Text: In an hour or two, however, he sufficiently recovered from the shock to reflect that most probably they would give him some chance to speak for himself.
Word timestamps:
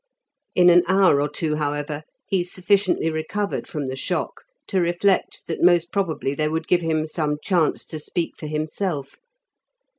In 0.55 0.71
an 0.71 0.81
hour 0.87 1.21
or 1.21 1.29
two, 1.29 1.57
however, 1.57 2.01
he 2.25 2.43
sufficiently 2.43 3.11
recovered 3.11 3.67
from 3.67 3.85
the 3.85 3.95
shock 3.95 4.41
to 4.65 4.81
reflect 4.81 5.45
that 5.45 5.61
most 5.61 5.91
probably 5.91 6.33
they 6.33 6.47
would 6.49 6.67
give 6.67 6.81
him 6.81 7.05
some 7.05 7.37
chance 7.43 7.85
to 7.85 7.99
speak 7.99 8.35
for 8.35 8.47
himself. 8.47 9.17